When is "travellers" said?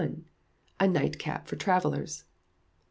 1.57-2.23